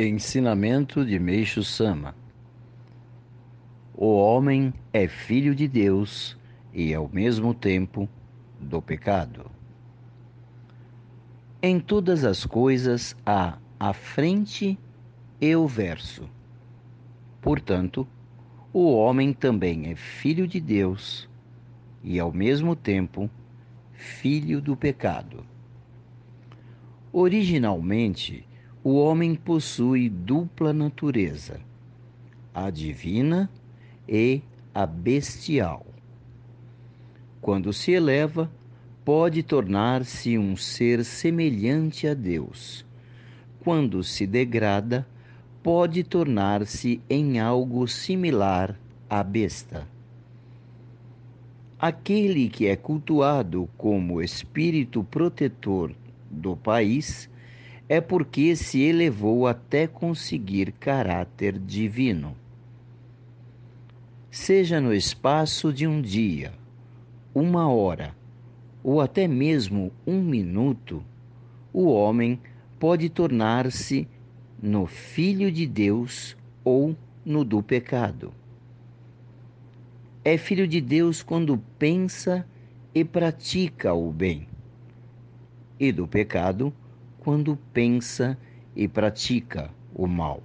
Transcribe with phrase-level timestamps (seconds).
[0.00, 2.14] Ensinamento de Meixo Sama
[3.92, 6.38] O homem é filho de Deus
[6.72, 8.08] e, ao mesmo tempo,
[8.60, 9.50] do pecado.
[11.60, 14.78] Em todas as coisas há a frente
[15.40, 16.30] e o verso.
[17.42, 18.06] Portanto,
[18.72, 21.28] o homem também é filho de Deus
[22.04, 23.28] e, ao mesmo tempo,
[23.94, 25.44] filho do pecado.
[27.12, 28.46] Originalmente,
[28.88, 31.60] o homem possui dupla natureza,
[32.54, 33.50] a divina
[34.08, 34.40] e
[34.74, 35.84] a bestial.
[37.38, 38.50] Quando se eleva,
[39.04, 42.82] pode tornar-se um ser semelhante a Deus.
[43.60, 45.06] Quando se degrada,
[45.62, 48.74] pode tornar-se em algo similar
[49.06, 49.86] à besta.
[51.78, 55.94] Aquele que é cultuado como espírito protetor
[56.30, 57.28] do país
[57.88, 62.36] é porque se elevou até conseguir caráter divino.
[64.30, 66.52] Seja no espaço de um dia,
[67.34, 68.14] uma hora
[68.84, 71.02] ou até mesmo um minuto,
[71.72, 72.38] o homem
[72.78, 74.06] pode tornar-se
[74.62, 78.32] no Filho de Deus ou no do pecado.
[80.24, 82.46] É filho de Deus quando pensa
[82.94, 84.46] e pratica o bem,
[85.80, 86.87] e do pecado quando
[87.72, 88.38] pensa
[88.74, 90.42] e pratica o mal.